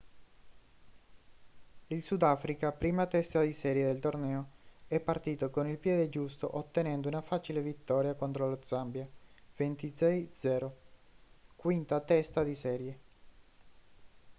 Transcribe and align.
il 1.89 2.01
sudafrica 2.01 2.71
prima 2.71 3.05
testa 3.05 3.43
di 3.43 3.53
serie 3.53 3.85
del 3.85 3.99
torneo 3.99 4.47
è 4.87 4.99
partito 4.99 5.51
con 5.51 5.67
il 5.67 5.77
piede 5.77 6.09
giusto 6.09 6.57
ottenendo 6.57 7.07
una 7.07 7.21
facile 7.21 7.61
vittoria 7.61 8.15
contro 8.15 8.49
lo 8.49 8.59
zambia 8.63 9.07
26- 9.57 10.29
00 10.33 10.77
quinta 11.55 11.99
testa 11.99 12.41
di 12.41 12.55
serie 12.55 12.99